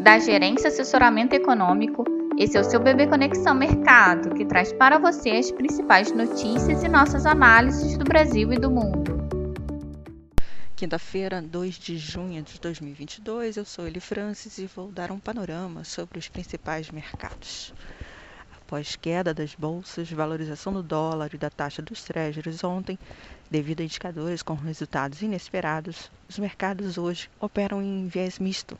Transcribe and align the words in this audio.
da 0.00 0.18
Gerência 0.18 0.68
Assessoramento 0.68 1.34
Econômico. 1.34 2.04
Esse 2.38 2.56
é 2.56 2.60
o 2.60 2.64
seu 2.64 2.80
Bebê 2.80 3.06
Conexão 3.06 3.54
Mercado, 3.54 4.34
que 4.34 4.46
traz 4.46 4.72
para 4.72 4.98
você 4.98 5.28
as 5.28 5.50
principais 5.50 6.10
notícias 6.10 6.82
e 6.82 6.88
nossas 6.88 7.26
análises 7.26 7.98
do 7.98 8.04
Brasil 8.04 8.50
e 8.50 8.56
do 8.56 8.70
mundo. 8.70 9.20
Quinta-feira, 10.74 11.42
2 11.42 11.74
de 11.74 11.98
junho 11.98 12.42
de 12.42 12.58
2022, 12.58 13.58
eu 13.58 13.64
sou 13.66 13.86
Eli 13.86 14.00
Francis 14.00 14.56
e 14.56 14.64
vou 14.64 14.90
dar 14.90 15.10
um 15.10 15.18
panorama 15.18 15.84
sobre 15.84 16.18
os 16.18 16.28
principais 16.28 16.90
mercados. 16.90 17.74
Após 18.56 18.96
queda 18.96 19.34
das 19.34 19.54
bolsas, 19.54 20.10
valorização 20.10 20.72
do 20.72 20.82
dólar 20.82 21.28
e 21.34 21.36
da 21.36 21.50
taxa 21.50 21.82
dos 21.82 22.02
treasuries 22.02 22.64
ontem, 22.64 22.98
devido 23.50 23.80
a 23.80 23.84
indicadores 23.84 24.42
com 24.42 24.54
resultados 24.54 25.20
inesperados, 25.20 26.10
os 26.26 26.38
mercados 26.38 26.96
hoje 26.96 27.28
operam 27.38 27.82
em 27.82 28.06
viés 28.06 28.38
misto, 28.38 28.78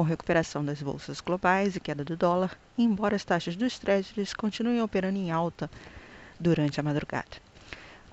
com 0.00 0.04
recuperação 0.04 0.64
das 0.64 0.80
bolsas 0.80 1.20
globais 1.20 1.76
e 1.76 1.80
queda 1.80 2.02
do 2.02 2.16
dólar, 2.16 2.58
embora 2.78 3.16
as 3.16 3.22
taxas 3.22 3.54
dos 3.54 3.78
treasuries 3.78 4.32
continuem 4.32 4.80
operando 4.80 5.18
em 5.18 5.30
alta 5.30 5.70
durante 6.40 6.80
a 6.80 6.82
madrugada. 6.82 7.36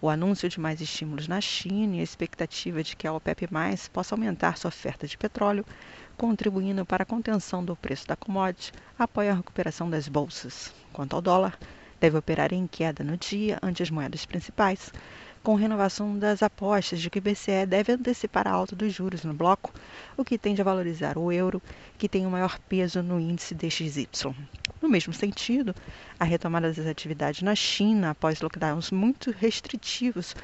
O 0.02 0.10
anúncio 0.10 0.50
de 0.50 0.60
mais 0.60 0.82
estímulos 0.82 1.30
na 1.30 1.40
China 1.40 1.96
e 1.96 2.02
a 2.02 2.04
expectativa 2.04 2.84
de 2.84 2.94
que 2.94 3.08
a 3.08 3.13
OPEP+, 3.13 3.48
possa 3.94 4.13
aumentar 4.13 4.58
sua 4.58 4.68
oferta 4.68 5.08
de 5.08 5.18
petróleo, 5.18 5.66
contribuindo 6.18 6.86
para 6.86 7.04
a 7.04 7.05
contenção 7.05 7.63
do 7.63 7.73
preço 7.73 8.05
da 8.05 8.18
commodity, 8.18 8.74
apoia 8.99 9.32
a 9.32 9.35
recuperação 9.35 9.90
das 9.90 10.10
bolsas. 10.10 10.74
Quanto 10.91 11.16
ao 11.16 11.22
dólar, 11.22 11.58
deve 12.02 12.18
operar 12.18 12.52
em 12.52 12.68
queda 12.68 13.02
no 13.02 13.16
dia 13.16 13.60
ante 13.63 13.82
as 13.82 13.90
moedas 13.90 14.26
principais, 14.26 14.91
com 15.48 15.56
renovação 15.56 16.20
das 16.20 16.44
apostas 16.44 17.00
de 17.00 17.10
que 17.10 17.20
o 17.20 17.22
BCE 17.22 17.66
deve 17.66 17.94
antecipar 17.94 18.46
a 18.46 18.52
alta 18.52 18.76
dos 18.76 18.94
juros 18.94 19.24
no 19.24 19.34
bloco, 19.34 19.72
o 20.18 20.26
que 20.26 20.38
tende 20.38 20.60
a 20.60 20.64
valorizar 20.66 21.18
o 21.18 21.32
euro, 21.32 21.62
que 21.98 22.10
tem 22.10 22.26
o 22.26 22.30
maior 22.30 22.60
peso 22.68 23.02
no 23.02 23.18
índice 23.18 23.55
DXY. 23.55 24.10
No 24.82 24.90
mesmo 24.90 25.13
sentido, 25.13 25.74
a 26.20 26.26
retomada 26.26 26.74
das 26.74 26.86
atividades 26.86 27.44
na 27.44 27.55
China 27.55 28.10
após 28.10 28.41
lockdowns 28.41 28.91
muito 28.91 29.32
restritivos 29.32 30.36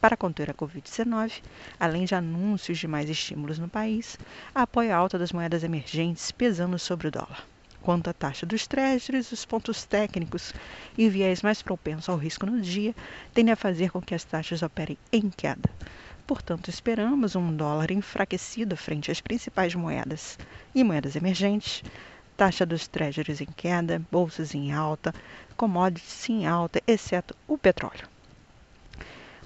para 0.00 0.16
conter 0.16 0.48
a 0.48 0.54
Covid-19, 0.54 1.42
além 1.80 2.04
de 2.04 2.14
anúncios 2.14 2.78
de 2.78 2.86
mais 2.86 3.10
estímulos 3.10 3.58
no 3.58 3.68
país, 3.68 4.16
apoia 4.54 4.94
a 4.94 4.98
alta 4.98 5.18
das 5.18 5.32
moedas 5.32 5.64
emergentes 5.64 6.30
pesando 6.30 6.78
sobre 6.78 7.08
o 7.08 7.10
dólar. 7.10 7.53
Quanto 7.84 8.08
à 8.08 8.14
taxa 8.14 8.46
dos 8.46 8.66
treasuries, 8.66 9.30
os 9.30 9.44
pontos 9.44 9.84
técnicos 9.84 10.54
e 10.96 11.06
viés 11.10 11.42
mais 11.42 11.60
propenso 11.60 12.10
ao 12.10 12.16
risco 12.16 12.46
no 12.46 12.58
dia 12.58 12.94
tendem 13.34 13.52
a 13.52 13.56
fazer 13.56 13.90
com 13.90 14.00
que 14.00 14.14
as 14.14 14.24
taxas 14.24 14.62
operem 14.62 14.96
em 15.12 15.28
queda. 15.28 15.68
Portanto, 16.26 16.70
esperamos 16.70 17.36
um 17.36 17.54
dólar 17.54 17.90
enfraquecido 17.90 18.74
frente 18.74 19.10
às 19.10 19.20
principais 19.20 19.74
moedas 19.74 20.38
e 20.74 20.82
moedas 20.82 21.14
emergentes, 21.14 21.84
taxa 22.38 22.64
dos 22.64 22.88
treasuries 22.88 23.42
em 23.42 23.48
queda, 23.54 24.00
bolsas 24.10 24.54
em 24.54 24.72
alta, 24.72 25.14
commodities 25.54 26.26
em 26.30 26.46
alta, 26.46 26.80
exceto 26.86 27.36
o 27.46 27.58
petróleo. 27.58 28.13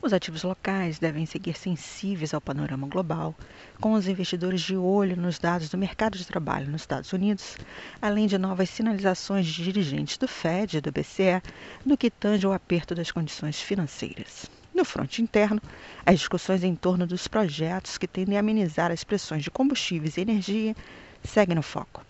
Os 0.01 0.13
ativos 0.13 0.45
locais 0.45 1.01
devem 1.01 1.27
seguir 1.27 1.57
sensíveis 1.57 2.33
ao 2.33 2.41
panorama 2.41 2.87
global, 2.87 3.35
com 3.81 3.95
os 3.95 4.07
investidores 4.07 4.61
de 4.61 4.77
olho 4.77 5.17
nos 5.17 5.41
dados 5.41 5.69
do 5.69 5.77
mercado 5.77 6.17
de 6.17 6.25
trabalho 6.25 6.71
nos 6.71 6.83
Estados 6.83 7.13
Unidos, 7.13 7.57
além 8.01 8.29
de 8.29 8.39
novas 8.39 8.71
sinalizações 8.71 9.47
de 9.47 9.65
dirigentes 9.65 10.17
do 10.17 10.29
Fed 10.29 10.79
e 10.79 10.81
do 10.81 10.93
BCE 10.93 11.43
no 11.85 11.97
que 11.97 12.13
tange 12.13 12.47
ao 12.47 12.53
aperto 12.53 12.95
das 12.95 13.11
condições 13.11 13.61
financeiras. 13.61 14.47
No 14.73 14.85
fronte 14.85 15.21
interno, 15.21 15.61
as 16.07 16.21
discussões 16.21 16.63
em 16.63 16.77
torno 16.77 17.05
dos 17.05 17.27
projetos 17.27 17.99
que 17.99 18.07
tendem 18.07 18.37
a 18.37 18.41
amenizar 18.41 18.93
as 18.93 19.03
pressões 19.03 19.43
de 19.43 19.51
combustíveis 19.51 20.17
e 20.17 20.21
energia 20.21 20.77
seguem 21.25 21.57
no 21.57 21.63
foco. 21.63 22.08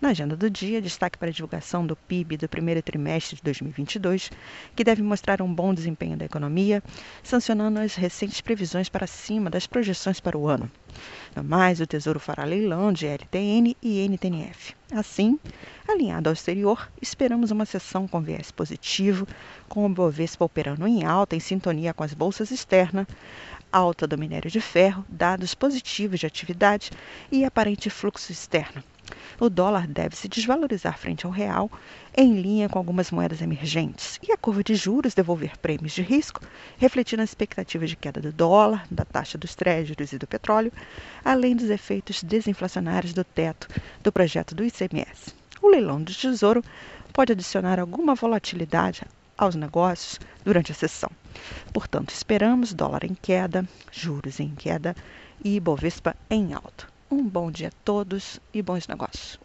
Na 0.00 0.10
agenda 0.10 0.36
do 0.36 0.48
dia, 0.48 0.80
destaque 0.80 1.18
para 1.18 1.28
a 1.28 1.32
divulgação 1.32 1.84
do 1.84 1.96
PIB 1.96 2.36
do 2.36 2.48
primeiro 2.48 2.80
trimestre 2.80 3.34
de 3.34 3.42
2022, 3.42 4.30
que 4.76 4.84
deve 4.84 5.02
mostrar 5.02 5.42
um 5.42 5.52
bom 5.52 5.74
desempenho 5.74 6.16
da 6.16 6.24
economia, 6.24 6.80
sancionando 7.20 7.80
as 7.80 7.96
recentes 7.96 8.40
previsões 8.40 8.88
para 8.88 9.08
cima 9.08 9.50
das 9.50 9.66
projeções 9.66 10.20
para 10.20 10.38
o 10.38 10.46
ano. 10.46 10.70
No 11.34 11.42
mais, 11.42 11.80
o 11.80 11.86
Tesouro 11.86 12.20
fará 12.20 12.44
leilão 12.44 12.92
de 12.92 13.08
LTN 13.08 13.76
e 13.82 14.08
NTNF. 14.08 14.76
Assim, 14.92 15.36
alinhado 15.88 16.28
ao 16.28 16.32
exterior, 16.32 16.88
esperamos 17.02 17.50
uma 17.50 17.66
sessão 17.66 18.06
com 18.06 18.20
viés 18.20 18.52
positivo, 18.52 19.26
com 19.68 19.84
o 19.84 19.88
Bovespa 19.88 20.44
operando 20.44 20.86
em 20.86 21.04
alta 21.04 21.34
em 21.34 21.40
sintonia 21.40 21.92
com 21.92 22.04
as 22.04 22.14
bolsas 22.14 22.52
externas, 22.52 23.08
alta 23.72 24.06
do 24.06 24.16
minério 24.16 24.48
de 24.48 24.60
ferro, 24.60 25.04
dados 25.08 25.56
positivos 25.56 26.20
de 26.20 26.26
atividade 26.26 26.92
e 27.32 27.44
aparente 27.44 27.90
fluxo 27.90 28.30
externo 28.30 28.80
o 29.40 29.48
dólar 29.48 29.86
deve 29.86 30.16
se 30.16 30.28
desvalorizar 30.28 30.98
frente 30.98 31.26
ao 31.26 31.32
real, 31.32 31.70
em 32.16 32.40
linha 32.40 32.68
com 32.68 32.78
algumas 32.78 33.10
moedas 33.10 33.40
emergentes, 33.40 34.18
e 34.22 34.32
a 34.32 34.36
curva 34.36 34.62
de 34.62 34.74
juros 34.74 35.14
devolver 35.14 35.56
prêmios 35.58 35.92
de 35.92 36.02
risco, 36.02 36.40
refletindo 36.76 37.22
as 37.22 37.30
expectativas 37.30 37.90
de 37.90 37.96
queda 37.96 38.20
do 38.20 38.32
dólar, 38.32 38.86
da 38.90 39.04
taxa 39.04 39.38
dos 39.38 39.54
treasuries 39.54 40.12
e 40.12 40.18
do 40.18 40.26
petróleo, 40.26 40.72
além 41.24 41.56
dos 41.56 41.70
efeitos 41.70 42.22
desinflacionários 42.22 43.12
do 43.12 43.24
teto 43.24 43.68
do 44.02 44.12
projeto 44.12 44.54
do 44.54 44.64
ICMS. 44.64 45.34
O 45.62 45.68
leilão 45.68 46.02
do 46.02 46.14
Tesouro 46.14 46.64
pode 47.12 47.32
adicionar 47.32 47.80
alguma 47.80 48.14
volatilidade 48.14 49.02
aos 49.36 49.54
negócios 49.54 50.20
durante 50.44 50.72
a 50.72 50.74
sessão. 50.74 51.10
Portanto, 51.72 52.10
esperamos 52.10 52.74
dólar 52.74 53.04
em 53.04 53.14
queda, 53.14 53.64
juros 53.90 54.40
em 54.40 54.54
queda 54.54 54.96
e 55.44 55.60
Bovespa 55.60 56.16
em 56.28 56.52
alta. 56.52 56.97
Um 57.10 57.22
bom 57.22 57.50
dia 57.50 57.68
a 57.68 57.84
todos 57.84 58.38
e 58.52 58.60
bons 58.60 58.86
negócios. 58.86 59.40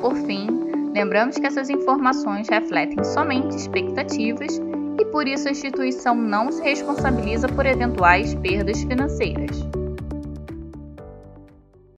Por 0.00 0.16
fim, 0.26 0.46
lembramos 0.94 1.36
que 1.36 1.46
essas 1.46 1.68
informações 1.68 2.48
refletem 2.48 3.04
somente 3.04 3.54
expectativas 3.54 4.58
e 4.98 5.04
por 5.06 5.28
isso 5.28 5.48
a 5.48 5.50
instituição 5.50 6.14
não 6.14 6.50
se 6.50 6.62
responsabiliza 6.62 7.46
por 7.48 7.66
eventuais 7.66 8.34
perdas 8.36 8.82
financeiras. 8.82 9.81